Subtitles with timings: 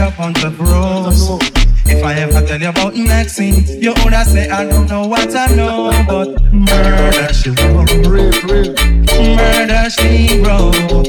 [0.00, 1.38] a bunch of rose.
[1.86, 5.46] If I ever tell you about Maxine, you would say I don't know what I
[5.54, 7.90] know, but murder she wrote,
[9.36, 10.99] murder she wrote,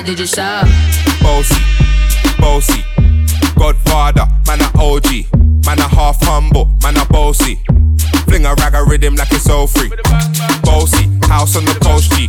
[0.00, 0.66] I'm did you shop?
[1.20, 1.60] Bossy,
[2.38, 2.82] bossy,
[3.54, 5.28] Godfather, man a OG,
[5.66, 7.60] man a half humble, man a bossy.
[8.24, 9.90] Fling a rag a rhythm like it's all free.
[10.62, 12.28] Bossy, house on the post G.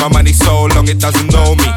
[0.00, 1.68] My money so long it doesn't know me.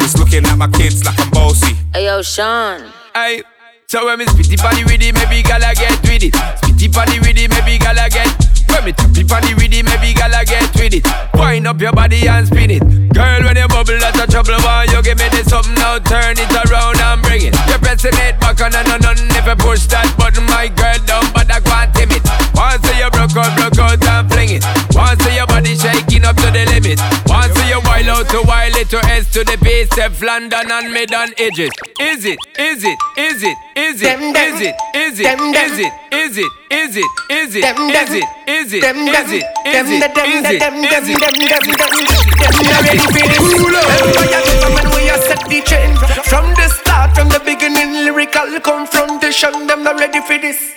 [0.00, 1.76] It's looking at my kids like I'm bossy.
[1.92, 2.90] Hey yo, Sean.
[3.14, 3.42] Aye.
[3.86, 6.32] So when me spitty body with it, maybe gala get with it.
[6.32, 8.32] Spitty body with it, maybe gala get.
[8.70, 11.04] When me tappy body with it, maybe gala get with it.
[11.34, 12.80] Wind up your body and spin it.
[13.12, 14.64] Girl, when you bubble, that's a trouble.
[14.64, 15.98] Why you give me this something now?
[15.98, 17.54] Turn it around and bring it.
[17.68, 20.39] You're pressing it back on and on and If you push that button,
[28.30, 28.38] to
[28.80, 31.70] it to S to the base, Step London and mid on edges.
[31.98, 32.38] Is it?
[32.58, 32.98] Is it?
[33.18, 33.58] Is it?
[33.76, 34.06] Is it?
[34.14, 34.76] Is it?
[34.94, 35.26] Is it?
[35.50, 35.92] Is it?
[36.12, 36.50] Is it?
[36.70, 37.10] Is it?
[37.30, 37.66] Is it?
[37.66, 38.24] Is it?
[38.46, 38.70] Is it?
[38.70, 38.84] Is it?
[38.84, 39.42] Is it?
[39.70, 39.98] Is it?
[39.98, 40.50] Is it?
[40.50, 40.62] Is it?
[44.62, 49.82] Remember we are set the trend From the start, from the beginning Lyrical confrontation Them
[49.82, 50.69] not ready for this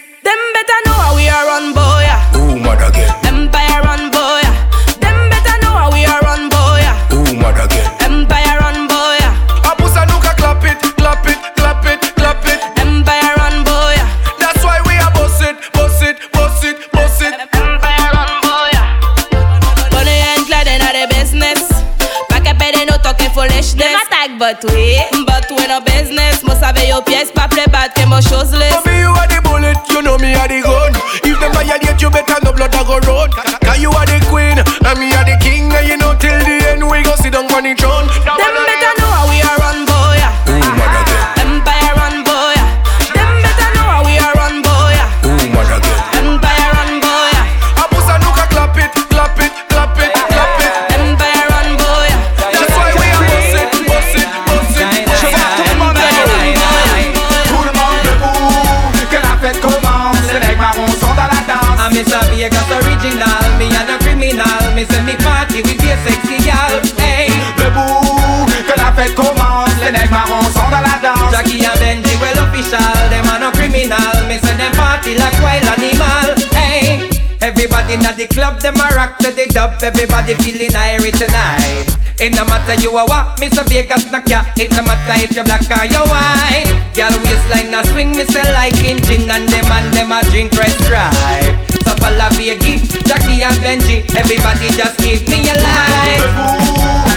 [80.24, 81.88] everybody feeling irie tonight.
[82.20, 83.68] It no matter you are what, Mr.
[83.68, 84.46] Vegas knock ya.
[84.56, 86.70] It no matter if you're black or you white.
[86.96, 90.72] Girl waistline a swing, me say like engine, and them and them a drink red
[90.86, 91.60] stripe.
[91.84, 96.24] So follow Vegas, Jackie and Benji, everybody just keep me alive.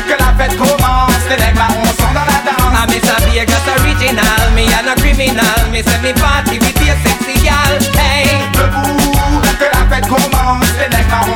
[0.09, 2.75] Que la fête commence, les nègres on s'en dans la danse.
[2.75, 3.17] I'm Mr.
[3.31, 5.61] Vegas original, me and a criminal.
[5.71, 7.79] Me say me party with your sexy gal.
[7.95, 11.36] Hey, Debout, que la fête commence, les nègres on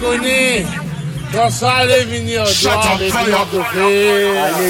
[0.00, 0.64] connais
[1.50, 3.10] ça, les venir les.
[4.36, 4.68] Allez.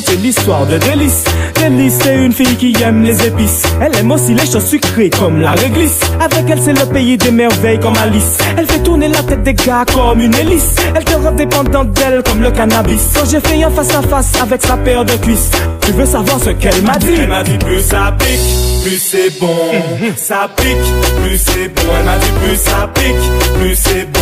[0.00, 1.24] raconter l'histoire de Délice.
[1.54, 3.62] Délice, c'est une fille qui aime les épices.
[3.80, 6.00] Elle aime aussi les choses sucrées comme la réglisse.
[6.20, 8.38] Avec elle, c'est le pays des merveilles comme Alice.
[8.56, 10.76] Elle fait tourner la tête des gars comme une hélice.
[10.94, 13.08] Elle te rend dépendante d'elle comme le cannabis.
[13.14, 15.50] Quand j'ai fait un face à face avec sa paire de cuisses,
[15.82, 17.14] tu veux savoir ce qu'elle m'a dit?
[17.18, 19.46] Elle m'a dit plus ça pique, plus c'est bon.
[20.16, 20.76] Ça pique,
[21.22, 21.82] plus c'est bon.
[21.98, 24.20] Elle m'a dit plus ça pique, plus c'est bon.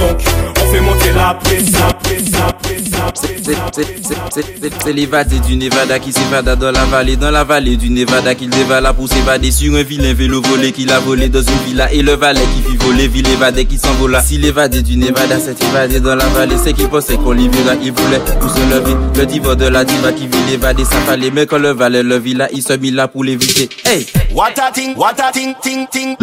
[0.00, 1.38] Donc, on fait monter la.
[4.34, 8.50] C'est- l'évadé du Nevada qui s'évada dans la vallée, dans la vallée du Nevada qu'il
[8.50, 12.02] dévala pour s'évader sur un vilain vélo volé qu'il a volé dans une villa et
[12.02, 14.22] le valet qui fit voler, ville évadé qui s'envola.
[14.22, 17.74] Si l'évadé du Nevada s'est évadé dans la vallée, c'est qu'il pensait qu'on l'y verra,
[17.82, 18.94] il voulait tout se lever.
[19.16, 22.18] Le diva de la diva qui vit l'évadé, ça fallait, mais quand le valet le
[22.18, 23.68] vit là, il se mit là pour l'éviter.
[23.84, 24.06] Hey!
[24.34, 26.16] What a thing, what a thing, ting, ting.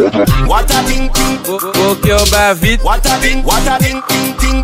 [0.48, 1.38] What a thing, ting.
[1.48, 4.63] Au cœur bat vite, What a thing, what a thing, ting, ting.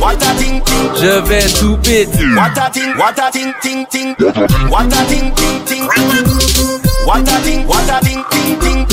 [0.00, 0.90] What a thing, ting.
[1.00, 2.24] je vais tout péter.
[2.34, 4.14] What a thing, what a thing, ting, ting.
[4.68, 5.88] What a thing, ting, ting.
[7.06, 8.86] What a thing, what a thing, ting, ting.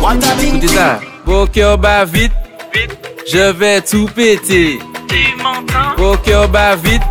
[0.00, 1.00] What a thing, Écoutez ça.
[1.26, 2.32] Au cœur bat vite,
[3.30, 4.78] je vais tout péter.
[5.98, 7.02] Au cœur bat vite,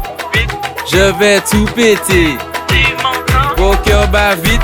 [0.92, 2.38] je vais tout péter.
[3.58, 4.62] Au cœur bat vite,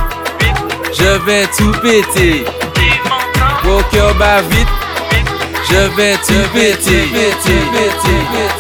[0.97, 2.45] je vais tout péter.
[3.65, 4.67] Au cœur bat vite,
[5.69, 8.54] je vais te péter, péter, péter, péter.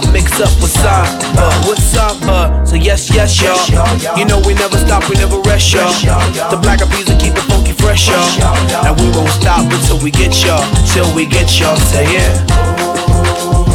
[0.00, 1.24] With hip hop mixed up with samba.
[1.36, 2.32] Uh, with samba.
[2.32, 4.18] Uh, so yes, yes, y'all.
[4.18, 5.92] You know we never stop, we never rest, y'all.
[6.50, 8.86] The black peas will keep it funky fresh, y'all.
[8.86, 10.64] And we won't stop until we get y'all.
[10.92, 11.76] Till we get y'all.
[11.76, 13.69] Say yeah.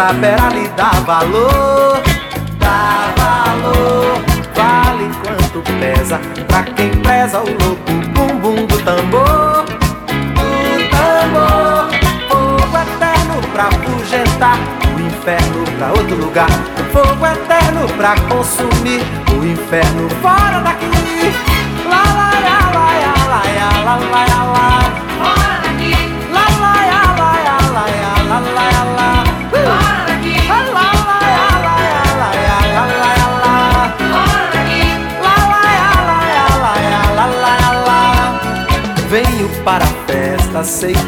[0.00, 0.39] saber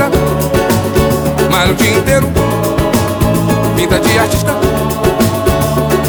[0.00, 0.10] artista,
[1.50, 2.26] malha o dia inteiro,
[3.76, 4.54] Pinta de artista.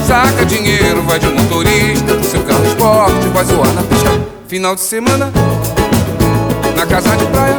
[0.07, 4.09] Saca dinheiro, vai de motorista, seu carro esporte, vai zoar na pista.
[4.47, 5.31] Final de semana,
[6.75, 7.57] na casa de praia,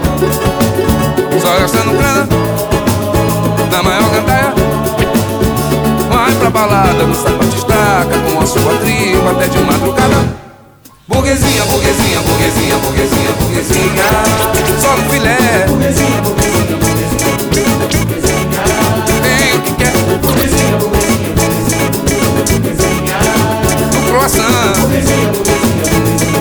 [1.40, 2.28] só gastando grana,
[3.70, 4.54] na maior gandaia.
[6.10, 10.51] Vai pra balada, no sapato estaca, com a sua tribo até de madrugada.
[11.12, 14.04] Burguesinha, burguesinha, burguesinha, burguesinha, burguesinha.
[14.80, 15.36] Só no filé.
[15.68, 17.36] Burguesinha, burguesinha, burguesinha,
[17.96, 18.62] burguesinha.
[19.22, 19.92] Vem, que quer?
[20.22, 23.18] Burguesinha, burguesinha, burguesinha, burguesinha.
[24.06, 24.12] No.
[24.12, 26.31] Burguesinha, burguesinha, burguesinha.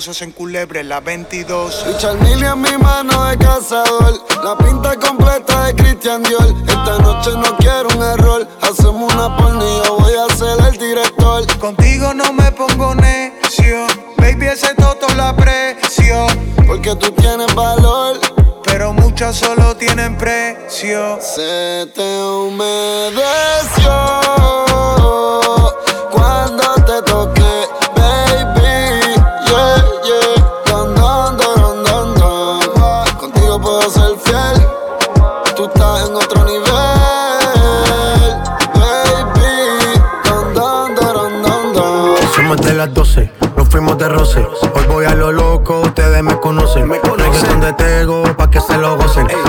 [0.00, 1.84] en culebre, la 22.
[1.90, 6.49] Y Charmilly en mi mano de cazador, la pinta completa de Christian Dior.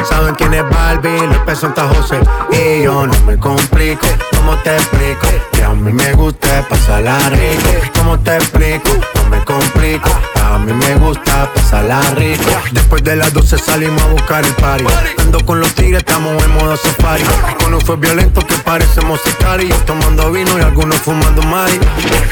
[0.08, 2.20] Saben quién es Barbie, pesos Santa José.
[2.52, 4.08] Y yo no me complico,
[4.42, 5.28] ¿cómo te explico?
[5.54, 7.70] Que a mí me gusta pasarla rico.
[7.98, 8.90] ¿Cómo te explico?
[9.16, 10.10] No me complico.
[10.44, 12.52] A mí me gusta pasarla rico.
[12.72, 14.86] Después de las 12 salimos a buscar el party.
[15.20, 17.24] Ando con los tigres, estamos en modo safari.
[17.64, 19.86] Con un fue violento que parecemos sicarios.
[19.86, 21.80] Tomando vino y algunos fumando mari.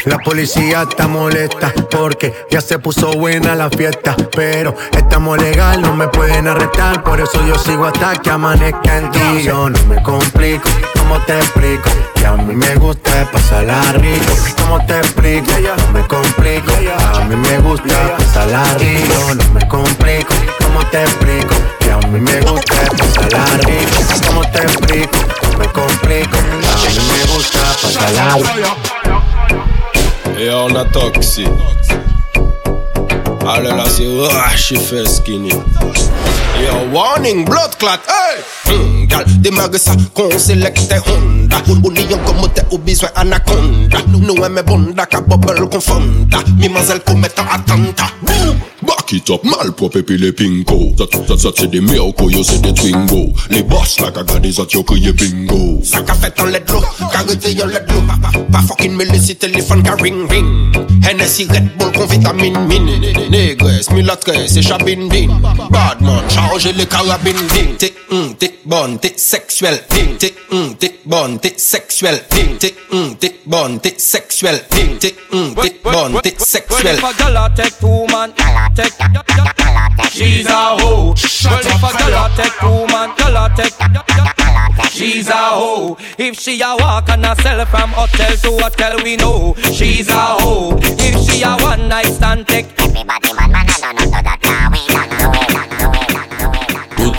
[0.05, 4.15] La policía está molesta porque ya se puso buena la fiesta.
[4.35, 7.03] Pero estamos legal, no me pueden arrestar.
[7.03, 9.43] Por eso yo sigo hasta que amanezca en ti.
[9.43, 11.89] Yo no me complico, ¿cómo te explico?
[12.15, 14.33] Que a mí me gusta pasarla rico.
[14.57, 15.51] ¿Cómo te explico?
[15.77, 16.71] No me complico.
[17.15, 19.35] A mí me gusta pasarla rico.
[19.35, 20.33] No me complico.
[20.63, 21.55] ¿Cómo te explico?
[21.79, 23.97] Que a mí me gusta pasarla rico.
[24.27, 25.17] ¿Cómo te explico?
[25.51, 26.37] No me complico.
[26.37, 28.75] A mí me gusta pasarla rico.
[30.37, 31.45] Et on a toxi.
[33.45, 35.51] Allez là c'est wesh, il fait skinny.
[36.59, 38.43] Yo, warning, blood clot, hey!
[38.67, 41.39] Mm, gal, demage sa kon selekte honda.
[41.69, 46.41] Ou ni yon komote ou bizwen anakonda Nou e me bonda ka bubble kon fonda
[46.57, 48.57] Mi mazel kon metan atanta Boom!
[48.81, 52.57] Back it up, malprop epi le pinko Zat, zat, zat se de miyoko, yo se
[52.61, 53.33] de twingo.
[53.49, 55.79] Le boss la ka gade zat yo kriye bingo.
[55.83, 56.79] Sa ka fet an ledlo,
[57.11, 60.73] ka rete yon ledlo Pa, pa, pa fokin me lesi telefon ka ring ring.
[61.03, 62.87] Hennessy Red Bull kon vitamin min
[63.29, 65.31] Negres, milatres, e chabin bin.
[65.69, 67.75] Badman, chaw chargez les carabines din.
[67.77, 69.83] T'es hum, t'es bonne, t'es sexuelle.
[69.89, 72.23] Din, t'es hum, t'es bonne, t'es sexuelle.
[72.31, 74.65] Din, t'es hum, t'es bonne, t'es sexuelle.
[74.71, 76.99] Din, t'es hum, t'es bonne, t'es sexuelle.
[77.01, 78.33] Well, if a girl take two man,
[78.75, 78.93] take
[80.11, 81.13] she's a hoe.
[81.13, 85.97] Well, if a girl take two man, girl take she's a hoe.
[86.17, 90.13] If she a walk and a sell from hotel to hotel, we know she's a
[90.13, 90.79] hoe.
[90.81, 94.48] If she a one night stand, take everybody man, man, I don't know that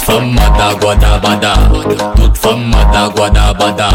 [0.04, 1.54] fama guada bada,
[2.16, 3.88] toute fama guada bada,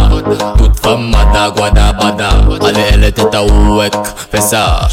[0.57, 2.29] toute fama guada bada.
[2.65, 3.93] Allez, elle était à ouek,
[4.31, 4.87] fais ça.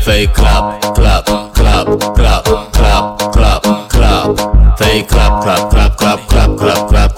[0.00, 4.26] Fais clap, clap, clap, clap, clap, clap, clap.
[4.78, 7.17] Fais clap, clap, clap, clap, clap, clap, clap.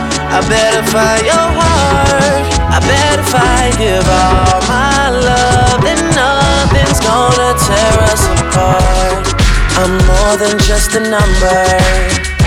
[0.31, 5.99] I bet if I your heart, I bet if I give all my love, then
[6.15, 9.27] nothing's gonna tear us apart.
[9.75, 11.61] I'm more than just a number.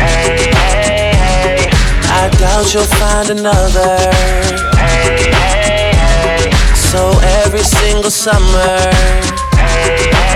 [0.00, 1.70] Hey, hey, hey.
[2.08, 3.96] I doubt you'll find another.
[4.80, 6.50] Hey, hey, hey.
[6.88, 7.12] So
[7.44, 8.80] every single summer,
[9.60, 10.33] hey, hey,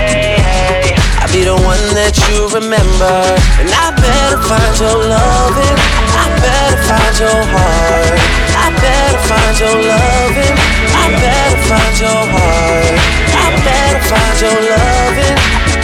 [1.39, 3.15] be the one that you remember.
[3.59, 5.77] And I better find your loving.
[6.19, 8.19] I better find your heart.
[8.59, 10.55] I better find your loving.
[10.99, 12.99] I better find your heart.
[13.39, 15.37] I better find your loving.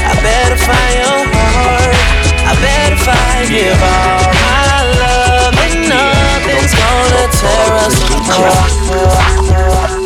[0.03, 1.95] I better find your heart.
[2.49, 10.04] I better find give all my love and nothing's gonna tear us apart.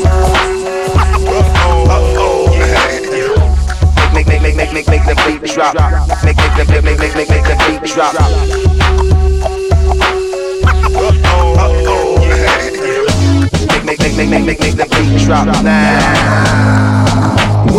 [4.50, 5.76] Make, make, make, make, make, make the beat drop.
[6.26, 8.14] Make, make, make, make, make, make, make the beat drop.
[13.86, 16.99] Make, make, make, make, make, make the beat drop now.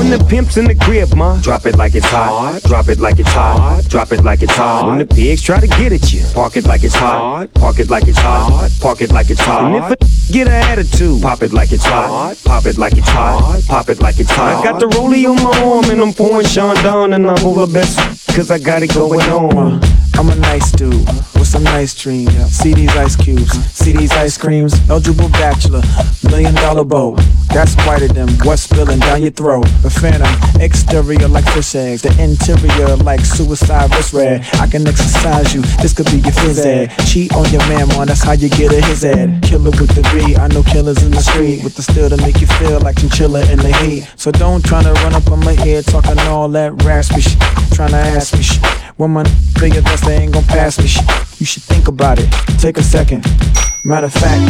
[0.00, 2.62] When the pimp's in the crib, ma, drop it like it's hot.
[2.62, 3.84] Drop it like it's hot.
[3.86, 4.86] Drop it like it's hot.
[4.86, 7.52] When the pigs try to get at you, park it like it's hot.
[7.52, 8.70] Park it like it's hot.
[8.80, 9.64] Park it like it's hot.
[9.64, 9.96] And if a
[10.32, 12.34] get an attitude, pop it like it's hot.
[12.46, 13.62] Pop it like it's hot.
[13.68, 14.64] Pop it like it's hot.
[14.64, 17.98] I got the rollie on my arm and I'm pouring Chandon and I'm over best.
[18.34, 19.99] Cause I got it going on.
[20.20, 22.34] I'm a nice dude with some nice dreams.
[22.54, 24.74] See these ice cubes, see these ice creams.
[24.90, 25.80] Eligible bachelor,
[26.24, 27.16] million dollar bow.
[27.48, 29.64] That's whiter than what's spilling down your throat.
[29.82, 30.28] A phantom,
[30.60, 34.46] exterior like fish eggs, the interior like suicide wrist red.
[34.60, 36.88] I can exercise you, this could be your phys ed.
[37.06, 39.42] Cheat on your man, man, that's how you get a his ed.
[39.42, 42.42] Killer with the B, I know killers in the street with the still to make
[42.42, 44.06] you feel like chinchilla in the heat.
[44.16, 47.38] So don't try to run up on my head talking all that raspy shit.
[47.72, 48.62] Tryna ask me shit.
[49.00, 49.24] When my
[49.58, 50.86] bigger than they ain't gon' pass me.
[51.38, 52.28] You should think about it.
[52.58, 53.24] Take a second.
[53.84, 54.42] Matter of fact,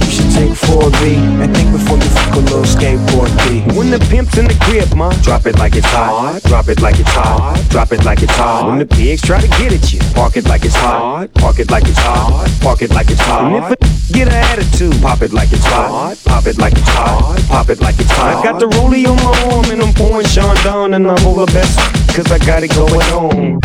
[0.00, 3.62] you should take 4B and think before you fuck a little skateboard B.
[3.78, 6.42] When the pimp's in the crib, ma, drop it like it's hot.
[6.42, 7.54] Drop it like it's hot.
[7.70, 8.66] Drop it like it's hot.
[8.68, 11.32] When the pigs try to get at you, park it like it's hot.
[11.34, 12.50] Park it like it's hot.
[12.60, 13.44] Park it like it's hot.
[13.44, 13.76] And if a
[14.12, 16.18] get an attitude, pop it like it's hot.
[16.24, 17.40] Pop it like it's hot.
[17.48, 18.36] Pop it like it's hot.
[18.36, 21.78] I got the rollie on my arm and I'm pouring Chandon and I'm over best
[22.14, 23.60] cause I got it going on.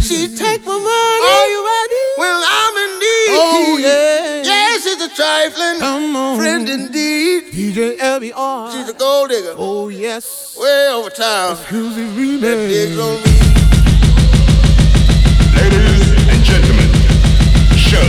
[0.00, 1.26] She take my money.
[1.32, 2.04] Are you ready?
[2.18, 3.30] Well, I'm in need.
[3.38, 4.42] Oh, yeah.
[4.42, 6.36] Yes, it's a trifling Come on.
[6.38, 7.52] friend indeed.
[7.52, 8.72] DJ LBR.
[8.72, 9.54] She's a gold digger.
[9.56, 10.56] Oh, yes.
[10.58, 11.52] Way over town.
[11.52, 13.02] Exclusive That digs remix.
[13.02, 13.32] on me.
[15.56, 16.90] Ladies and gentlemen,
[17.70, 18.06] the show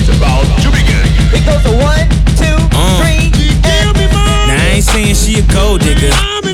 [0.00, 1.04] is about to begin.
[1.36, 2.08] It goes a one,
[2.40, 2.98] two, Uh.
[3.00, 3.30] three,
[3.64, 3.96] and
[4.48, 6.10] Now I ain't saying she a gold digger,
[6.42, 6.53] but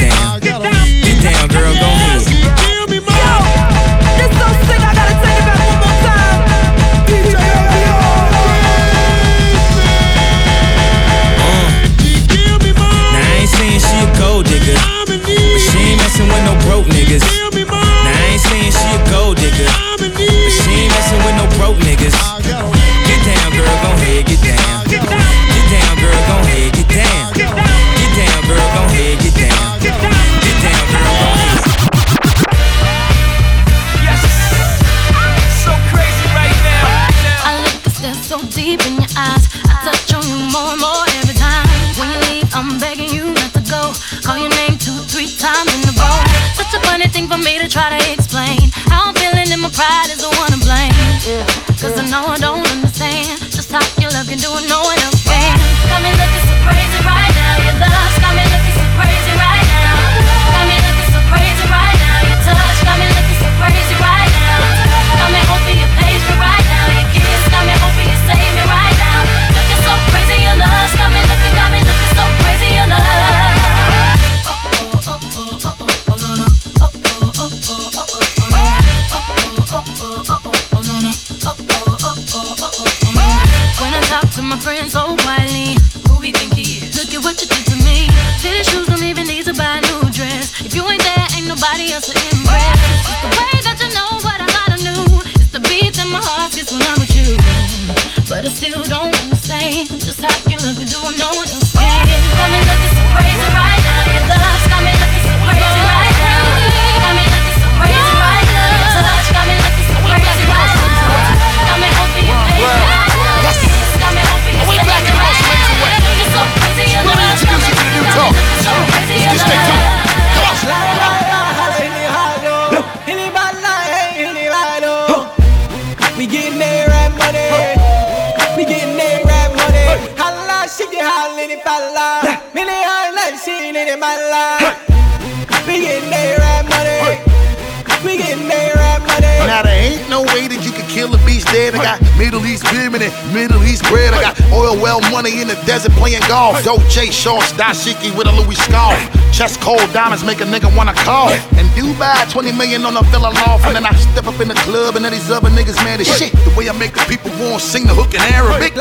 [139.61, 141.77] Now there ain't no way that you can kill a beast dead.
[141.77, 144.09] I got Middle East women and Middle East bread.
[144.09, 146.57] I got oil well money in the desert playing golf.
[146.65, 148.97] Dolce shorts, dashiki with a Louis scarf.
[149.29, 151.37] Chest cold diamonds make a nigga wanna cough.
[151.61, 153.69] And Dubai, 20 million on a villa loft.
[153.69, 156.09] And then I step up in the club and then these other niggas mad as
[156.09, 156.33] shit.
[156.41, 158.73] The way I make the people want to sing the hook in Arabic.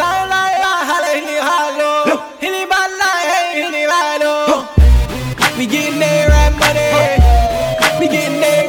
[5.60, 8.00] We getting that rap money.
[8.00, 8.59] We getting that.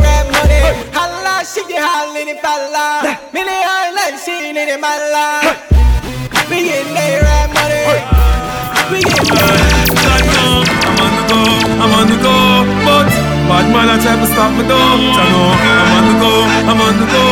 [1.52, 3.20] Holla, shake it, holla, it falla.
[3.34, 5.60] Many holla, seen it in my life.
[6.48, 7.92] We getting that rap money.
[8.88, 10.72] We getting that rap money.
[10.88, 11.44] I'm on the go,
[11.76, 12.36] I'm on the go,
[12.88, 13.08] but
[13.52, 14.80] bad man I try to stop me though.
[14.80, 16.32] I know I'm on the go,
[16.72, 17.26] I'm on the go,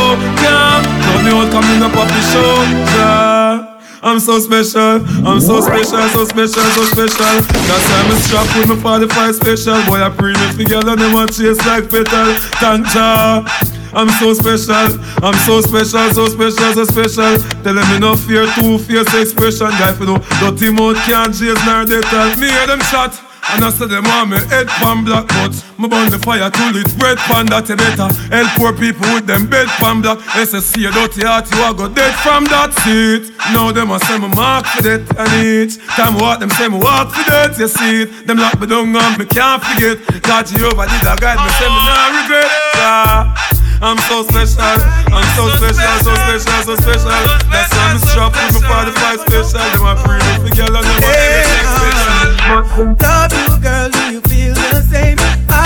[0.43, 0.83] yeah.
[0.83, 2.59] Love me all coming up off the show,
[2.99, 3.78] yeah.
[4.01, 7.41] I'm so special, I'm so special, so special, so special.
[7.67, 9.83] That's why I'm strapped with my 45 special.
[9.85, 10.09] Boy, I
[10.55, 12.33] me girl and them want chase like petal.
[12.63, 13.43] Thank ya.
[13.91, 17.37] I'm so special, I'm so special, so special, so special.
[17.63, 19.67] Tell them me no fear, two fierce expression.
[19.75, 23.28] Guy, you know, dirty mouth can't chase nor they tell me hear them shot.
[23.51, 26.75] And I said them want me head pan black but Me burn the fire till
[26.77, 30.85] it's bread pan that you better Help poor people with them bed pan black SSC
[30.85, 34.29] a dirty heart you a go dead from that seat Now them a say me
[34.37, 38.05] mark for that and each Time walk them say me walk for that you see
[38.05, 41.49] it Them lock me down and me can't forget God Jehovah did a guide me
[41.57, 43.33] say me not regret yeah.
[43.81, 44.59] I'm so special,
[45.07, 47.15] I'm so special, so special, so special.
[47.47, 49.63] That's why I'm strapped with my 45 special.
[49.71, 52.18] Them a free me for girl and them a special.
[52.49, 53.89] Love you, girl.
[53.91, 55.58] Do you feel the same?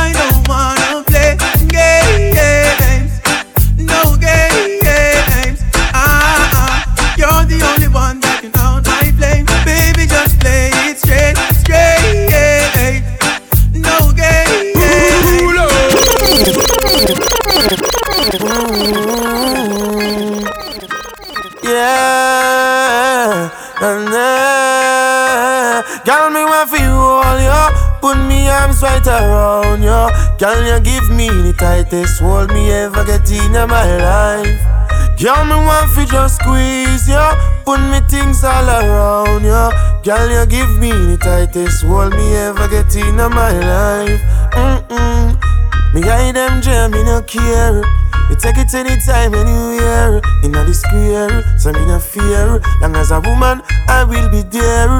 [30.43, 34.59] Girl, you give me the tightest hold me ever get in my life.
[35.15, 37.27] Girl, me want for just squeeze you.
[37.63, 39.71] Put me things all around you.
[40.03, 44.19] Girl, you give me the tightest hold me ever get in my life.
[44.51, 45.39] Mm-mm.
[45.93, 47.79] Me hide them jam, me no care.
[48.27, 50.19] You take it anytime, anywhere.
[50.43, 52.59] Inna the square, so me no fear.
[52.81, 54.91] Long as a woman, I will be there.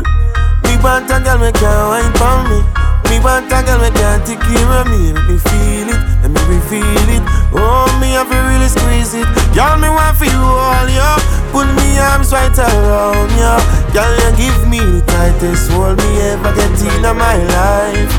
[0.64, 2.83] Me want a girl, me can wine for me.
[3.14, 5.14] Me want a girl, me can't take care of me.
[5.14, 7.22] Let me feel it, let me reveal it.
[7.54, 9.30] Oh, me have to really squeeze it.
[9.54, 11.22] Girl, me want for you all, yo.
[11.54, 13.54] Put me arms right around you.
[13.94, 18.10] Girl, you give me the tightest hold me ever get in my life.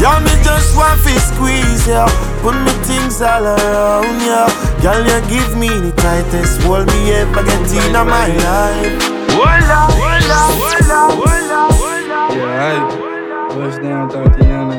[0.00, 2.08] Y'all me just want to squeeze ya
[2.40, 4.48] Put me things all around ya
[4.80, 8.96] Girl, you give me the tightest hold me ever get in my life
[9.36, 13.09] Voila, voila, voila, voila, voila Yeah,
[13.54, 14.74] buzz down, Tatiana.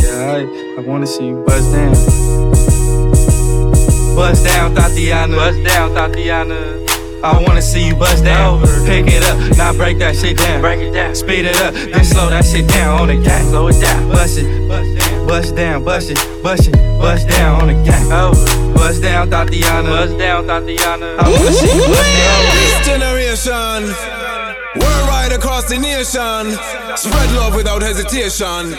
[0.00, 1.92] Yeah, I, I wanna see you buzz down.
[4.16, 5.36] Buzz down, Tatiana.
[5.36, 6.86] Buzz down, Tatiana.
[7.22, 8.60] I wanna see you buzz down.
[8.86, 10.60] Pick it up, now break that shit down.
[10.60, 11.14] Break it down.
[11.14, 13.46] Speed it up, then slow that shit down on the gang.
[13.46, 14.08] Slow it down.
[14.10, 14.68] Bust it,
[15.26, 18.08] bust down, bust it, bust it, bust down on the gang.
[18.10, 18.32] Oh,
[18.74, 19.88] bust down, Tatiana.
[19.88, 21.16] Buzz down, Tatiana.
[21.18, 22.40] I wanna see you buzz down.
[22.56, 24.25] This generation,
[24.78, 26.56] worldwide across the nation,
[26.96, 28.70] spread love without hesitation.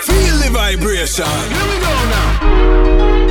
[0.00, 1.24] Feel the vibration.
[1.26, 3.21] Here we go now.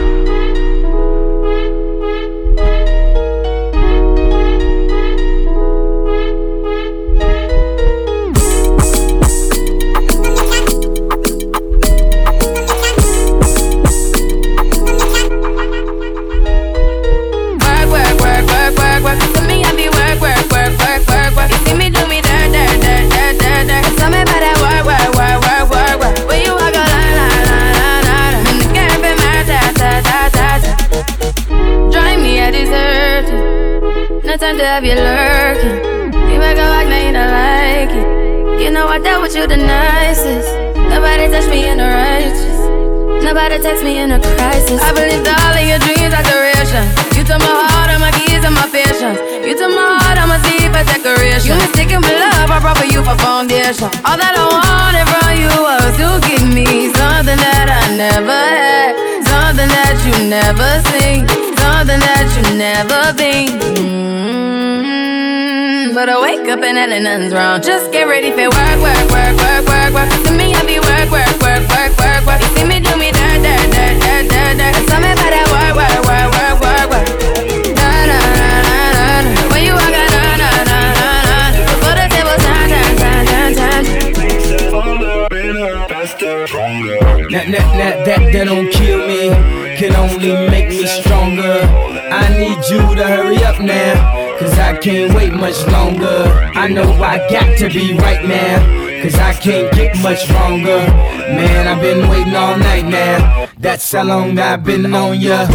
[66.62, 67.62] Up and nothing's wrong.
[67.62, 70.10] Just get ready for work, work, work, work, work, work.
[70.26, 72.41] To me, I be work, work, work, work, work, work.
[72.41, 74.76] You see me do me dirt, dirt, dirt, dirt, dirt, dirt.
[74.88, 77.08] Tell me about that work, work, work, work, work, work.
[77.74, 78.86] Na na na na
[79.26, 79.32] na.
[79.50, 81.38] When you walk out, na na na na.
[81.65, 83.84] Before the table turn, turn, turn, turn, turn.
[87.32, 89.34] That, that, that, that, that don't kill me,
[89.78, 91.65] can only make me stronger.
[92.12, 94.11] I need you to hurry up now,
[94.82, 96.26] can't wait much longer.
[96.56, 98.58] I know I got to be right now,
[99.04, 100.80] cause I can't get much stronger.
[101.38, 105.46] Man, I've been waiting all night now, that's how long I've been on ya.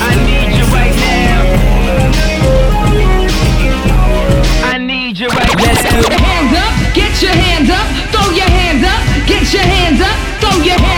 [0.00, 1.40] I need you right now.
[4.64, 5.62] I need you right now.
[5.62, 9.62] Let's Get your hands up, get your hands up, throw your hands up, get your
[9.62, 10.93] hands up, throw your hands up,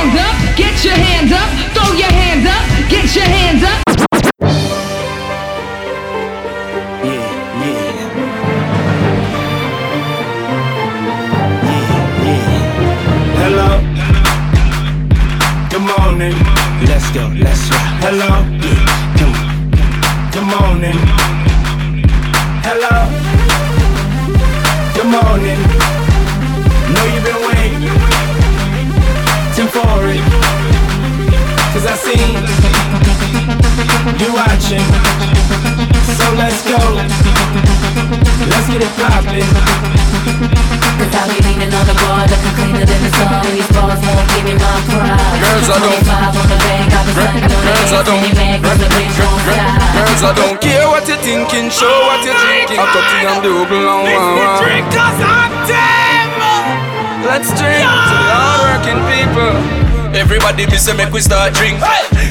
[60.56, 61.76] Everybody me say make we start drink.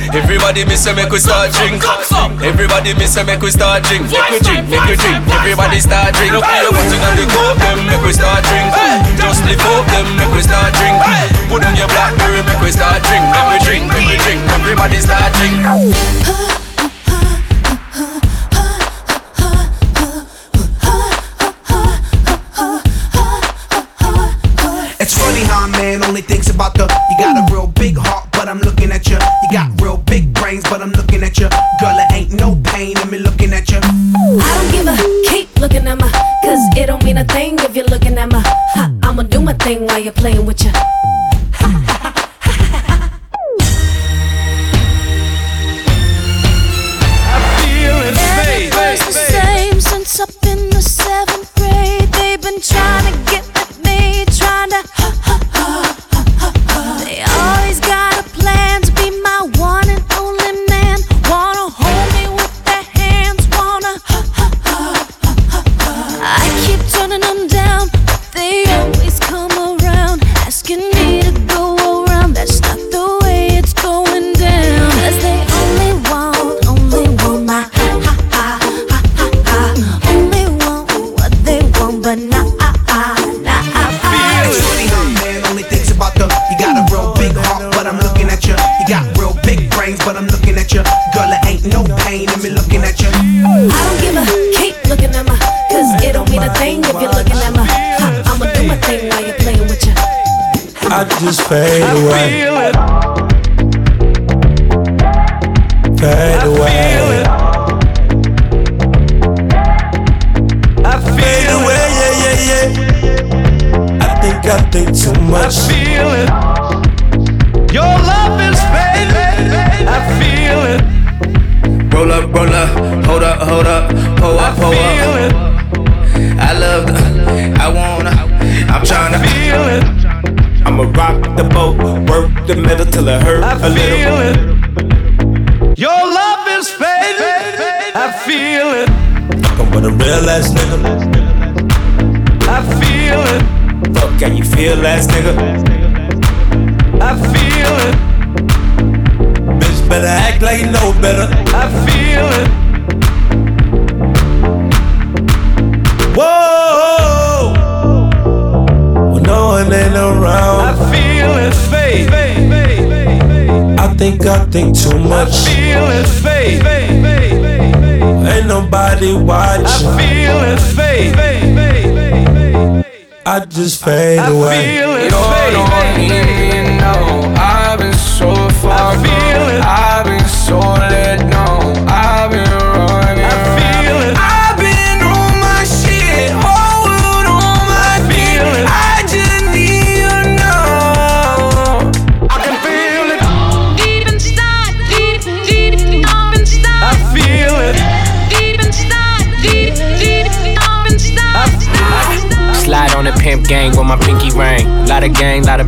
[0.09, 1.77] Everybody me say make we start drink.
[2.41, 4.01] Everybody me say make we start drink.
[4.09, 5.21] Make we drink, make we drink.
[5.29, 6.33] Everybody start drink.
[6.33, 7.85] Look at your to and the coke them?
[7.85, 8.73] Make we start drink.
[9.21, 10.09] Just the coke, them.
[10.17, 10.97] Make we start drink.
[11.53, 12.41] Put on your blackberry.
[12.49, 13.21] Make we start drink.
[13.29, 14.41] Make we drink, make we drink.
[14.57, 15.61] Everybody start drink.
[24.97, 26.73] It's funny how a man only thinks about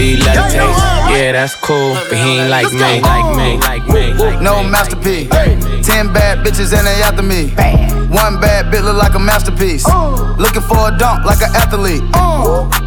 [0.00, 4.44] yeah, that's cool, but he ain't like me, like me, like me, like me.
[4.44, 5.28] No masterpiece.
[5.86, 7.50] Ten bad bitches and they after me.
[8.08, 9.86] One bad bitch look like a masterpiece.
[10.38, 12.02] Looking for a dunk like an athlete.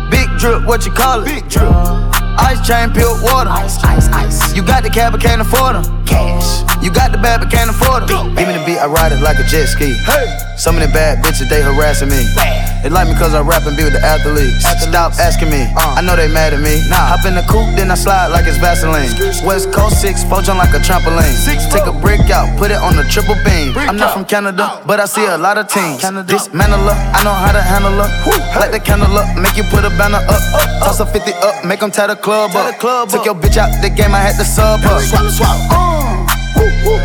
[0.09, 1.25] Big drip, what you call it?
[1.25, 2.22] Big drip.
[2.39, 3.49] Ice chain, pure water.
[3.49, 4.55] Ice, ice, ice.
[4.55, 6.05] You got the cab, but can't afford them.
[6.05, 6.63] Cash.
[6.83, 8.35] You got the bad, but can't afford them.
[8.35, 9.93] Give me the beat, I ride it like a jet ski.
[10.03, 10.27] Hey.
[10.57, 12.23] Some of the bad bitches, they harassing me.
[12.35, 12.83] Bad.
[12.83, 14.59] They like me cause I rap and be with the athletes.
[14.67, 14.91] athletes.
[14.91, 16.83] Stop asking me, uh, I know they mad at me.
[16.91, 17.15] Nah.
[17.15, 19.07] Hop in the coupe, then I slide like it's Vaseline.
[19.47, 21.31] West Coast 6, poach on like a trampoline.
[21.31, 23.71] Six, Take a brick out, put it on the triple beam.
[23.79, 26.01] I'm not from Canada, but I see a lot of teams.
[26.03, 26.27] Canada.
[26.27, 28.11] Dismantle her, I know how to handle her.
[28.59, 30.43] Light the candle up, make you put a banner up.
[30.83, 32.79] Toss a 50 up, make them tie the club up.
[33.11, 35.03] Took your bitch out the game, I had to sub her.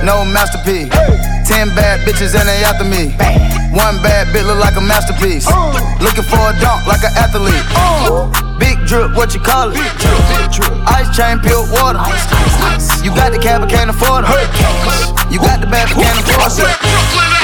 [0.07, 0.89] No masterpiece.
[1.43, 3.11] Ten bad bitches and they after me.
[3.75, 5.45] One bad bitch look like a masterpiece.
[5.99, 7.67] Looking for a dunk like an athlete.
[8.63, 9.75] Big drip, what you call it?
[9.75, 10.73] Big drip, big drip.
[10.87, 11.99] Ice chain, pure water.
[13.03, 14.31] You got the cab, but can't afford it.
[15.35, 17.38] You got the bad, but can't afford it.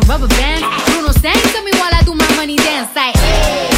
[0.00, 0.62] Popping rubber bands.
[0.90, 1.12] Bruno
[1.64, 3.16] me while I do my money dance like.
[3.16, 3.68] Hey.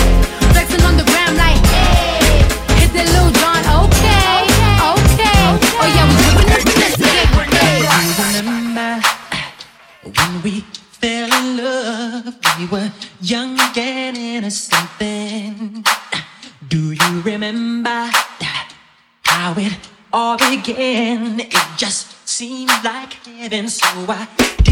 [0.53, 1.65] Flexing on the gram like.
[1.67, 2.43] Hey.
[2.81, 4.47] Hit the Lil Jon, okay,
[4.93, 5.43] okay.
[5.81, 6.97] Oh yeah, we whipping this this
[8.37, 9.03] remember
[10.03, 10.61] when we
[11.01, 12.37] fell in love?
[12.59, 15.85] We were young and innocent then.
[16.69, 18.11] Do you remember
[19.25, 19.77] how it
[20.13, 21.41] all began?
[21.41, 24.27] It just seemed like heaven, so I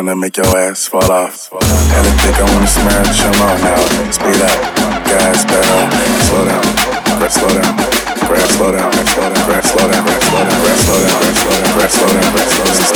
[0.00, 1.50] finna make your ass fall off.
[1.52, 3.76] Had to think I wanna smash him on now.
[4.08, 4.56] Speed up,
[5.04, 5.80] gas pedal,
[6.24, 6.64] slow down,
[7.20, 7.76] grab, slow down.
[8.24, 11.76] Grab, slow down, grab, slow down, grab, slow down, grab, slow down, grab, slow down,
[11.76, 12.88] grab, slow down, grab, slow down, grab, slow down,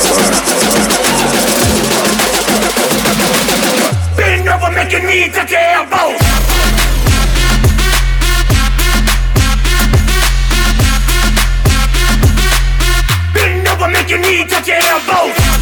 [0.00, 0.44] slow down.
[4.16, 6.20] Bend over, making me touch your elbows.
[13.34, 15.53] Bend over, make your knees touch your elbows.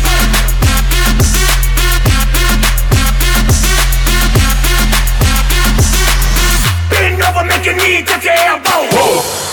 [7.65, 9.52] You need to your elbow.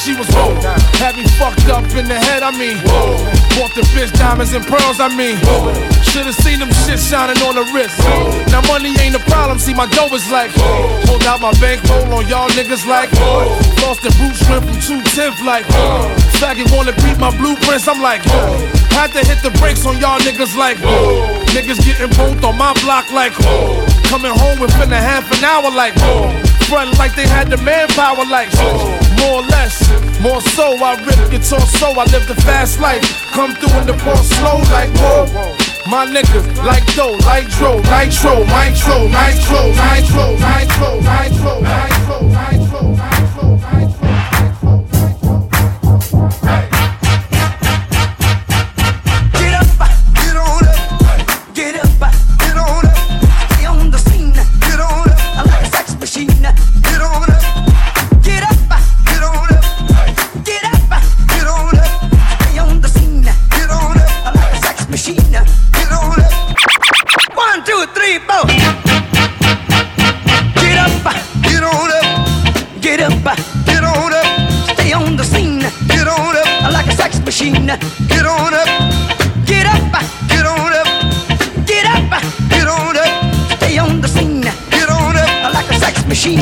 [0.00, 0.56] She was whoa.
[0.96, 2.80] Had me fucked up in the head, I mean.
[2.88, 3.20] Whoa.
[3.60, 5.36] Bought the bitch diamonds and pearls, I mean.
[5.44, 5.76] Whoa.
[6.00, 8.00] Should've seen them shit shining on the wrist.
[8.48, 10.50] Now money ain't a problem, see my dough is like.
[11.04, 13.12] Hold out my bankroll on y'all niggas like.
[13.84, 15.68] Lost the boot shrimp from 210th like.
[16.40, 18.24] Faggot wanna beat my blueprints, I'm like.
[18.96, 20.78] Had to hit the brakes on y'all niggas like.
[21.52, 23.36] Niggas getting both on my block like.
[24.08, 25.94] Coming home within a half an hour like.
[26.66, 28.48] Front like they had the manpower like.
[29.20, 29.76] More or less,
[30.20, 30.76] more so.
[30.82, 33.04] I rip guitar so I live the fast life.
[33.32, 35.26] Come through in the ball slow like whoa.
[35.86, 42.29] My niggas like dough, like dro, nitro, nitro, nitro, nitro, nitro, nitro, nitro, nitro,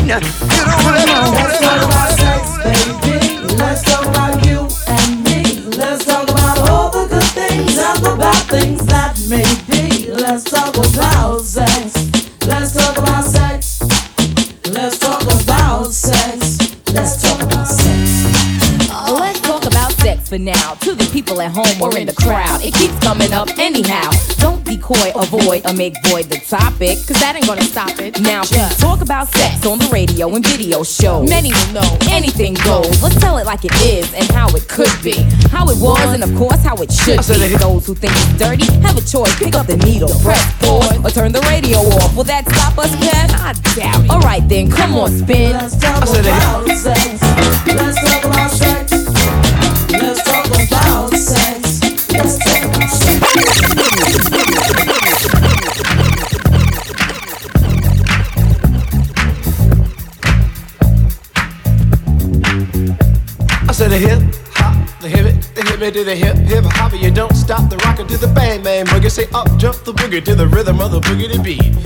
[0.08, 1.34] sex machine, get on up.
[1.34, 3.56] Let's talk about sex, baby.
[3.56, 5.42] Let's talk about you and me.
[5.76, 10.10] Let's talk about all the good things and the bad things that may be.
[10.12, 11.94] Let's talk about sex.
[12.46, 13.82] Let's talk about sex.
[14.64, 16.58] Let's talk about sex.
[16.92, 18.90] Let's talk about sex.
[18.90, 20.74] Oh, let's talk about sex for now.
[20.74, 24.10] To the people at home or in the crowd, it keeps coming up anyhow.
[24.88, 28.20] Don't avoid, or make void the topic, cause that ain't gonna stop it.
[28.20, 31.28] Now, just talk about sex on the radio and video shows.
[31.28, 33.02] Many will know anything goes.
[33.02, 35.12] Let's tell it like it is and how it could be.
[35.50, 37.56] How it was, and of course, how it should be.
[37.56, 39.34] Those who think it's dirty have a choice.
[39.38, 42.16] Pick up the needle, press pause, or turn the radio off.
[42.16, 43.30] Will that stop us, Ken?
[43.30, 44.10] I doubt it.
[44.10, 45.52] Alright then, come on, spin.
[45.52, 47.20] Let's talk about sex.
[47.66, 48.87] Let's talk about sex.
[63.78, 64.18] Said the hip
[64.54, 66.92] hop, the hip it, the hip it to the hip hip hop.
[67.00, 69.08] You don't stop the rocker to the bang bang boogie.
[69.08, 71.76] Say up jump the boogie to the rhythm of the boogie to beat.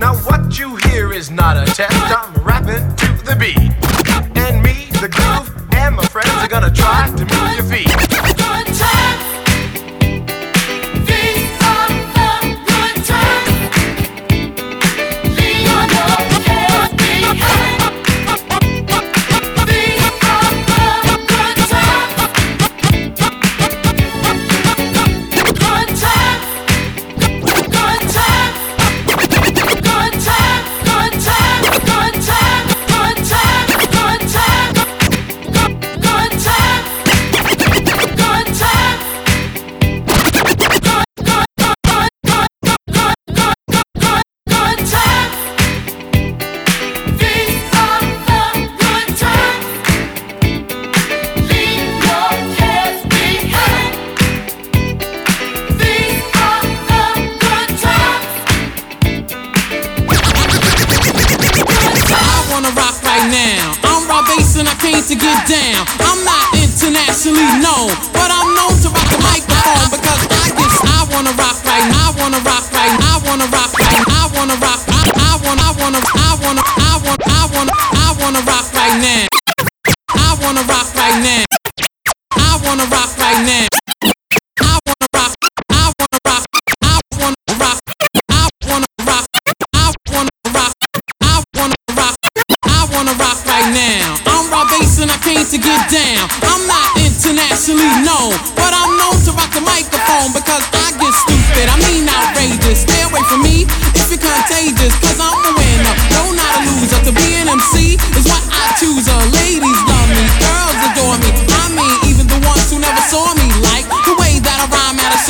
[0.00, 1.96] Now what you hear is not a test.
[1.96, 3.56] I'm rapping to the beat,
[4.36, 8.59] and me, the groove, and my friends are gonna try to move your feet.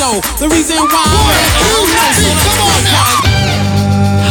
[0.01, 0.21] Rhyme show.
[0.39, 2.09] The reason why man, I don't know.
[2.17, 3.05] So come on now.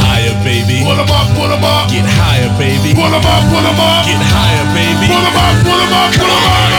[0.03, 0.83] Higher, baby.
[0.83, 1.91] Pull 'em up, pull 'em up.
[1.91, 2.95] Get higher, baby.
[2.95, 4.07] Pull 'em up, pull 'em up.
[4.07, 5.07] Get higher, baby.
[5.07, 6.71] Pull 'em up, pull 'em up, pull 'em up.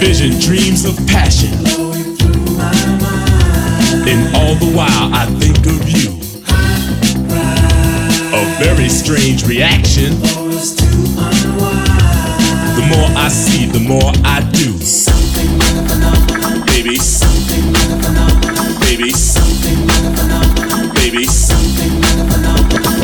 [0.00, 1.54] Vision, dreams of passion.
[4.10, 6.18] And all the while I think of you.
[8.32, 10.18] A very strange reaction.
[12.76, 14.79] The more I see, the more I do.
[16.80, 16.96] Baby,
[18.88, 19.12] baby,
[20.96, 21.26] baby,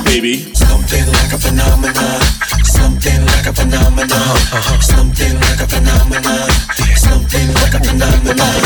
[0.03, 0.55] baby.
[0.55, 2.23] Something like a phenomenon.
[2.65, 4.37] Something like a phenomenon.
[4.81, 6.49] Something like a phenomenon.
[6.97, 8.57] Something like a phenomenon.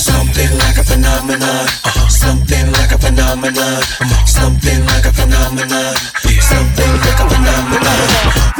[0.00, 1.68] Something like a phenomenon.
[2.08, 3.82] Something like a phenomenon.
[4.24, 5.94] Something like a phenomenon.
[6.40, 8.53] Something like a phenomenon.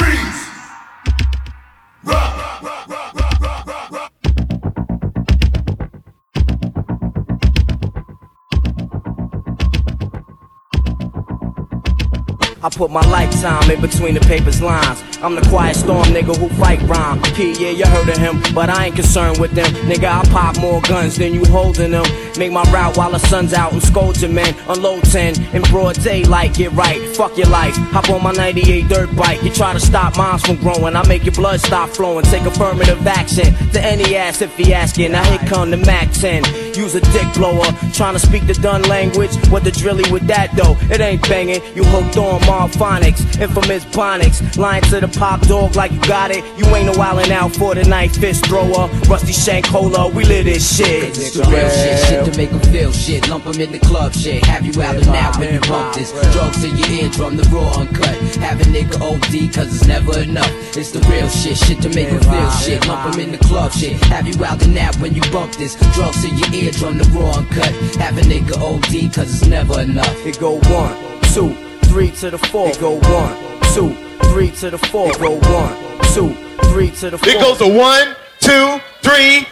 [12.76, 15.13] Put my lifetime in between the paper's lines.
[15.24, 17.22] I'm the quiet storm nigga who fight rhyme.
[17.34, 19.64] P, yeah, you heard of him, but I ain't concerned with them.
[19.88, 22.04] Nigga, I pop more guns than you holding them.
[22.36, 24.54] Make my route while the sun's out and scold your men.
[24.68, 27.00] Unload 10 in broad daylight, get right.
[27.16, 27.74] Fuck your life.
[27.74, 29.42] Hop on my 98 dirt bike.
[29.42, 30.94] You try to stop moms from growing.
[30.94, 32.26] I make your blood stop flowing.
[32.26, 35.12] Take affirmative action to any ass if he asking.
[35.12, 36.44] Now here come the Mac 10.
[36.74, 37.64] Use a dick blower.
[37.94, 39.34] Trying to speak the done language.
[39.48, 40.76] What the drilly with that though?
[40.92, 41.62] It ain't banging.
[41.74, 43.40] You hooked on Mobb phonics.
[43.40, 44.58] Infamous phonics.
[44.58, 46.44] Lying to the pop dog like you got it.
[46.58, 48.88] You ain't no wildin' out for the night fist thrower.
[49.08, 50.08] Rusty shank cola.
[50.08, 51.16] We live this shit.
[51.16, 53.28] It's the real shit, shit to make them feel shit.
[53.28, 54.44] Lump 'em in the club shit.
[54.44, 56.12] Have you out and out when you bump this.
[56.32, 58.16] Drugs in your eardrum, the raw uncut.
[58.36, 60.52] Have a nigga OD cause it's never enough.
[60.76, 62.86] It's the real shit, shit to make them feel shit.
[62.86, 64.02] Lump 'em in the club shit.
[64.04, 65.76] Have you out and out when you bump this.
[65.94, 67.72] Drugs in your eardrum, the raw uncut.
[67.98, 70.14] Have a nigga OD cause it's never enough.
[70.26, 70.94] It go one,
[71.34, 71.54] two,
[71.94, 72.70] three to the four.
[72.70, 73.36] It go one,
[73.70, 73.94] two,
[74.32, 75.10] three to the four.
[75.10, 75.78] It go one,
[76.10, 76.34] two,
[76.70, 77.28] three to the four.
[77.28, 79.46] It goes to one, two, three.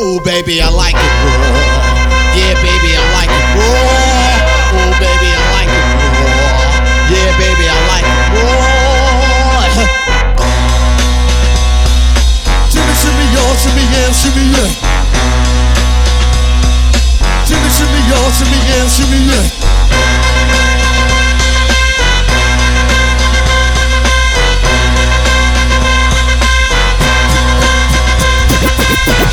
[0.00, 1.44] Ooh, baby, I like it raw.
[2.32, 3.68] Yeah, baby, I like it raw.
[4.80, 6.56] Ooh, baby, I like it raw.
[7.12, 8.64] Yeah, baby, I like it raw.
[12.72, 14.93] Shimmy, shimmy, y'all, shimmy, yeah, shimmy, yeah.
[18.08, 19.44] Y'all, shimmy, yeah, shimmy, yeah.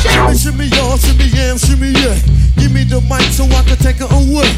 [0.02, 2.16] Shimmy, shimmy, y'all, shimmy, yeah, shimmy, yeah.
[2.56, 4.50] Give me the mic so I can take it away.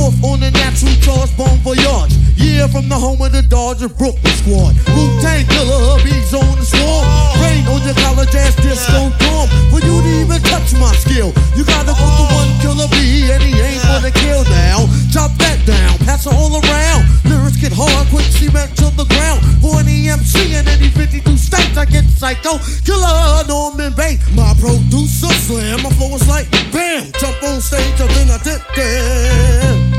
[0.00, 2.16] Off on the natural charge, bon voyage.
[2.40, 4.72] Yeah, from the home of the Dodger Brooklyn squad.
[4.96, 7.04] Wu Tang killer, hubby's on the swarm.
[7.36, 9.46] Rain on your college ass disco dorm.
[9.68, 13.44] For you to even touch my skill, you gotta go to one killer B, and
[13.44, 14.88] he ain't gonna kill now.
[15.12, 17.04] Chop that down, pass it all around.
[17.28, 19.44] Lyrics get hard, quick cement to the ground.
[19.60, 22.56] For any MC in any 52 states, I get psycho.
[22.88, 25.84] Killer Norman Bates, my producer slam.
[25.84, 29.89] My flow is like bam, jump on stage, and then I dip there.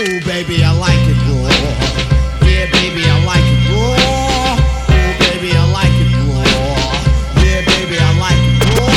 [0.00, 1.50] Ooh, baby, I like it raw.
[2.48, 4.56] Yeah, baby, I like it raw.
[4.96, 6.40] Ooh, baby, I like it raw.
[7.44, 8.88] Yeah, baby, I like it raw.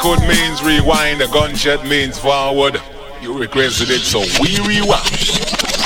[0.00, 2.80] Code means rewind, a gunshot means forward.
[3.20, 5.28] You requested it, so we rewind.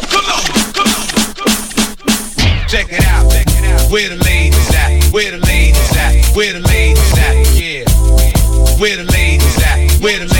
[0.08, 0.40] Come on,
[0.72, 2.68] come on, come on.
[2.68, 3.90] Check it out, check it out.
[3.90, 5.04] Where the ladies at?
[5.12, 6.34] Where the ladies at?
[6.34, 7.35] Where the ladies at?
[8.78, 9.90] Where the ladies at?
[10.02, 10.35] Where the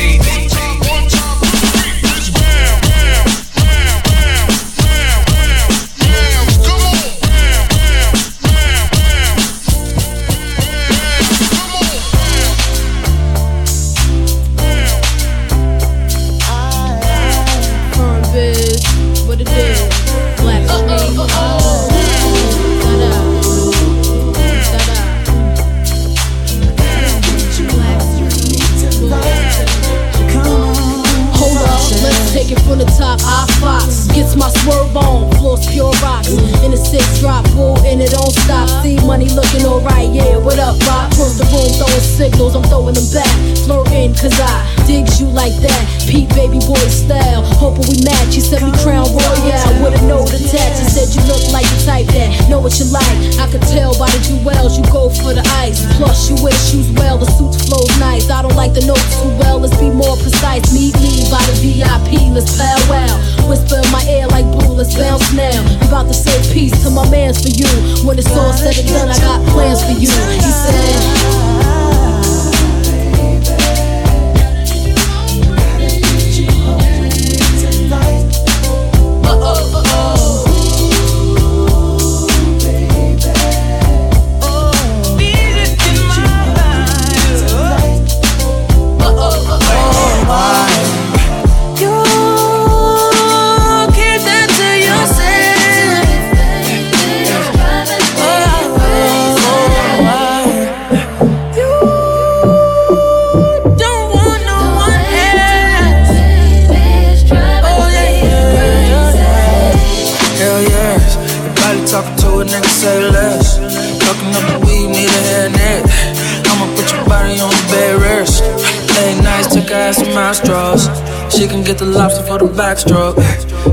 [121.67, 123.17] get the lobster for the backstroke.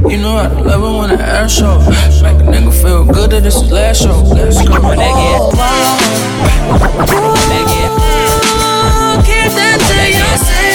[0.10, 1.78] You know I love it when the air show.
[2.24, 4.20] Make a nigga feel good that this is last show.
[4.34, 4.74] Let's go.
[4.74, 5.52] Oh,
[9.26, 10.74] Keep that to yourself.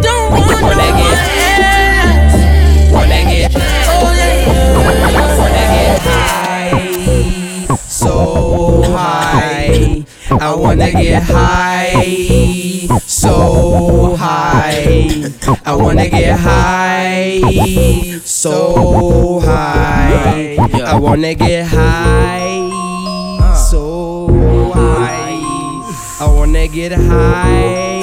[0.00, 0.95] Don't want no
[10.66, 15.30] wanna get high, so high.
[15.64, 17.40] I wanna get high,
[18.24, 20.56] so high.
[20.84, 25.38] I wanna get high, so high.
[26.20, 28.02] I wanna get high,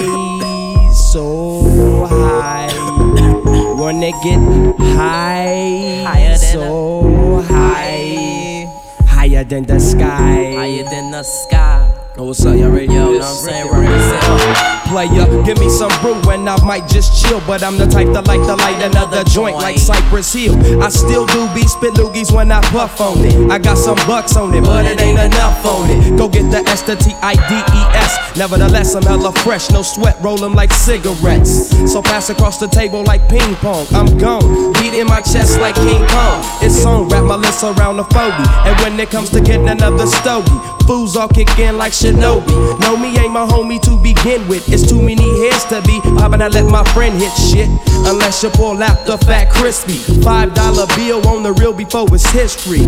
[1.11, 2.70] so high.
[2.72, 4.39] I Wanna get
[4.80, 8.66] high, so high.
[9.05, 10.53] Higher than the sky.
[10.55, 11.83] Higher than the sky.
[12.24, 12.86] Oh, what's up, y'all ready?
[12.86, 13.67] Yo, know what I'm saying?
[13.67, 14.88] Represent.
[14.88, 17.43] Player, give me some brew and I might just chill.
[17.45, 20.55] But I'm the type that like to light another joint like Cypress Hill.
[20.82, 23.51] I still do be spit loogies when I puff on it.
[23.51, 26.17] I got some bucks on it, but it ain't enough on it.
[26.17, 28.38] Go get the S T I D E S.
[28.38, 31.76] Nevertheless, I'm hella fresh, no sweat, roll like cigarettes.
[31.91, 33.86] So pass across the table like ping pong.
[33.91, 36.39] I'm gone, beat in my chest like King Kong.
[36.63, 38.47] It's on, wrap my lips around the phobie.
[38.63, 40.55] And when it comes to getting another stogie,
[40.86, 42.80] fools all kick in like Shinobi.
[42.80, 44.68] No, me ain't my homie to begin with.
[44.72, 46.00] It's too many heads to be.
[46.24, 47.70] About I let my friend hit shit?
[48.06, 49.98] Unless you pull out the fat crispy.
[50.24, 52.86] Five dollar bill on the real before it's history.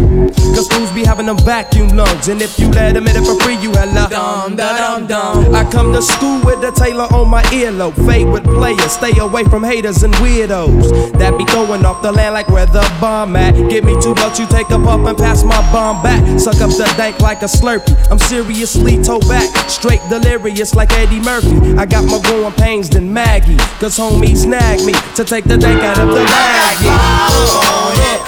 [0.55, 2.27] Cause fools be having them vacuum lungs.
[2.27, 5.55] And if you let them in it for free, you hella Dum, dum, dum.
[5.55, 7.95] I come to school with a Taylor on my earlobe.
[8.05, 11.17] Favorite player, stay away from haters and weirdos.
[11.17, 13.53] That be throwing off the land like where the bomb at.
[13.69, 16.21] Give me two bucks, you take a puff and pass my bomb back.
[16.39, 17.47] Suck up the dank like a
[17.85, 18.11] slurpee.
[18.11, 21.77] I'm seriously toe back, straight delirious like Eddie Murphy.
[21.77, 23.57] I got more growing pains than Maggie.
[23.79, 26.95] Cause homies snag me to take the dank out of the baggie.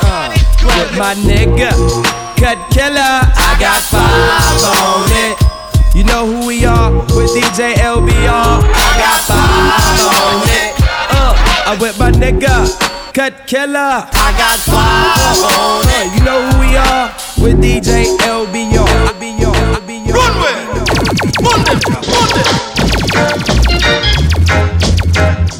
[0.01, 0.33] Uh,
[0.63, 1.71] with my nigga,
[2.37, 2.97] Cut Killer.
[2.97, 5.37] I got five on it.
[5.95, 8.61] You know who we are with DJ LBR.
[8.61, 10.73] I got five on it.
[11.09, 11.33] Uh,
[11.65, 14.05] I'm with my nigga, Cut Killer.
[14.13, 16.17] I got five on it.
[16.17, 17.07] You know who we are
[17.41, 18.05] with DJ.
[18.19, 18.85] LBR.
[18.85, 19.36] LBR.
[21.41, 21.79] Monday.
[25.15, 25.56] Yeah.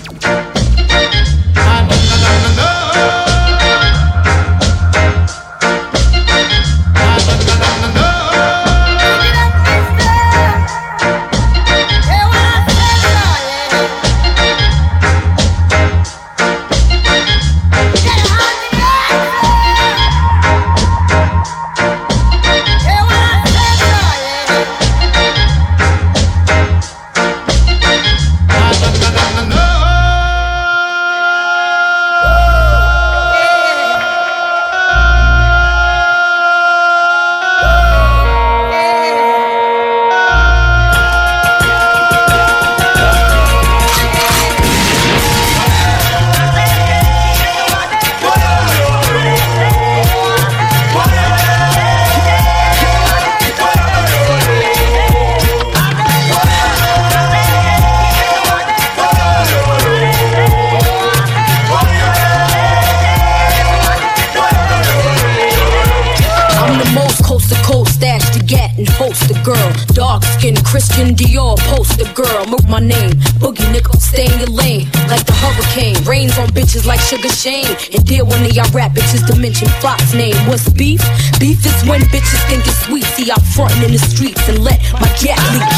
[70.68, 72.46] Christian Dior poster girl.
[72.48, 75.96] Move my name, boogie nigga, stay in your lane like the hurricane.
[76.04, 77.76] Rains on bitches like Sugar Shane.
[77.94, 80.36] And deal one of y'all rap bitches to mention Fox name.
[80.48, 81.02] What's beef?
[81.40, 83.06] Beef is when bitches think it's sweet.
[83.16, 85.72] See, I'm frontin' in the streets and let my gas leak.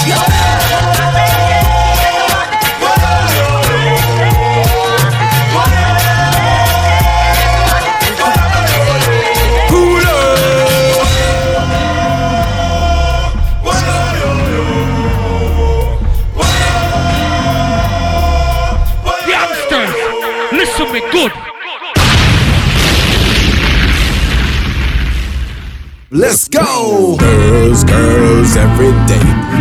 [1.53, 1.58] Yo.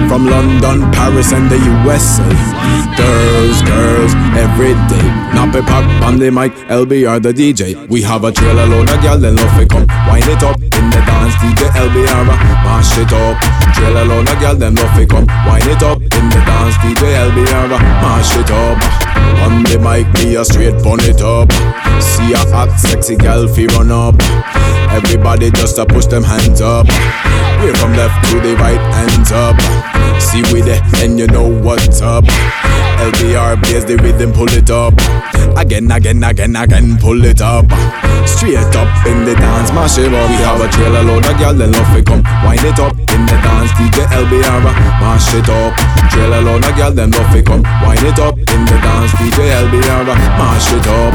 [0.09, 2.25] From London, Paris, and the USA.
[2.97, 5.09] Girls, girls, every day.
[5.37, 7.87] Nappy pop on the mic, LBR the DJ.
[7.89, 9.87] We have a trailer load of gal, then love it come.
[10.09, 12.25] Wind it up in the dance, DJ LBR,
[12.65, 13.58] mash it up.
[13.75, 15.27] Trailer load of gal, then love it come.
[15.47, 17.69] Wind it up in the dance, DJ LBR,
[18.01, 18.79] mash it up.
[19.45, 21.51] On the mic, me a straight bun it up.
[22.03, 24.17] See a hot, sexy gal, fi run up.
[24.91, 26.87] Everybody just a push them hands up.
[27.61, 29.57] Way from left to the right, hands up.
[30.21, 32.25] See we there, and you know what's up.
[32.99, 34.95] LBR plays the rhythm, pull it up.
[35.57, 37.67] Again, again, again, again, pull it up.
[38.27, 40.29] Straight up in the dance, mash it up.
[40.31, 42.23] We have a trailer load of gal, then love it come.
[42.45, 44.63] Wind it up in the dance, DJ LBR,
[45.03, 45.75] mash it up.
[46.11, 47.63] Trailer load of gal, then love it come.
[47.83, 50.07] Wind it up in the dance, DJ LBR,
[50.39, 51.15] mash it up.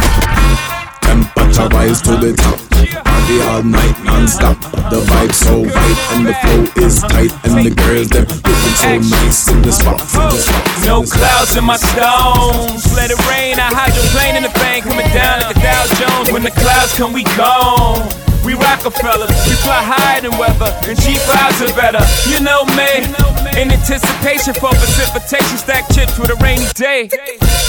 [1.01, 2.59] Temperature rise to the top.
[3.05, 4.59] Party all night non-stop.
[4.91, 8.91] The vibe so right and the flow is tight and the girls them looking so
[8.99, 9.99] nice in the spot.
[9.99, 10.85] In the spot.
[10.85, 12.83] No clouds in my stones.
[12.95, 13.59] Let it rain.
[13.59, 16.31] I hydroplane in the bank coming down like a Dow Jones.
[16.31, 18.32] When the clouds come, we gone.
[18.43, 22.03] We Rockefellers, we fly higher than weather, and G5s are better.
[22.27, 23.07] You know me,
[23.55, 27.07] in anticipation for precipitation, stack chips with a rainy day.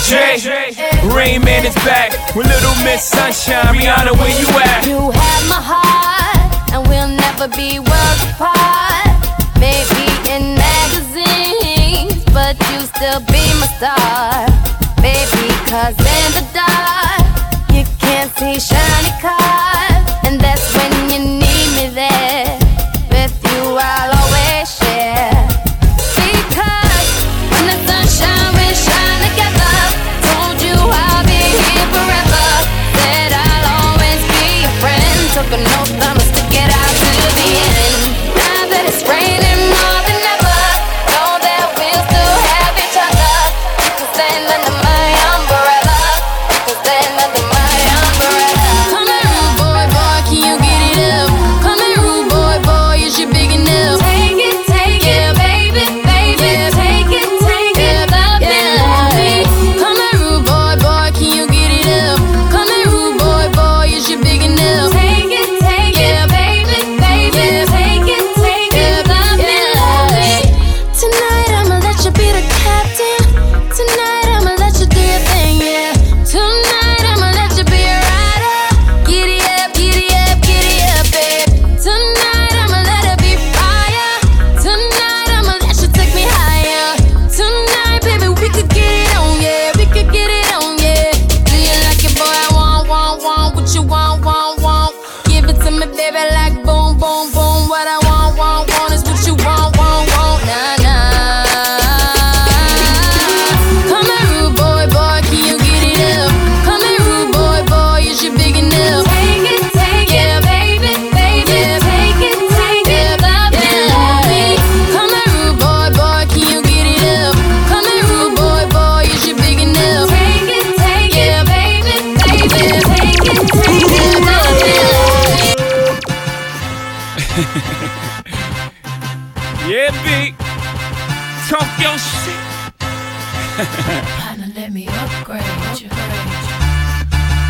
[0.04, 0.42] Jay,
[1.14, 3.70] Rain Man is back with Little Miss Sunshine.
[3.70, 4.84] Rihanna, where you at?
[4.86, 9.14] You have my heart, and we'll never be worlds apart.
[9.62, 14.73] Maybe in magazines, but you still be my star.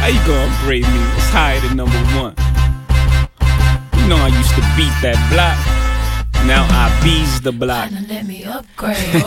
[0.04, 1.00] How you gonna upgrade me?
[1.16, 2.36] It's higher than number one.
[3.96, 5.56] You know I used to beat that block.
[6.44, 7.88] Now I bees the block.
[8.06, 8.98] Let me upgrade.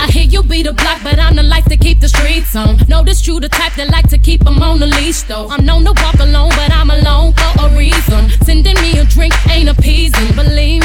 [0.00, 2.78] I hear you be the block, but I'm the life to keep the streets on.
[3.04, 5.48] This you the type that like to keep 'em on the leash, though.
[5.50, 8.30] I'm known to walk alone, but I'm alone for a reason.
[8.46, 10.34] Sending me a drink ain't appeasing.
[10.34, 10.80] Believe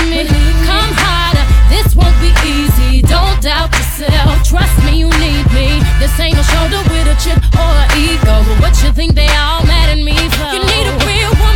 [1.69, 4.43] this won't be easy, don't doubt yourself.
[4.43, 5.81] Trust me, you need me.
[5.99, 8.35] This ain't no shoulder with a chip or an ego.
[8.45, 10.49] But what you think they all mad at me for?
[10.53, 11.54] You need a real woman.